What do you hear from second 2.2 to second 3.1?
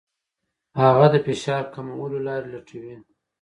لارې لټوي.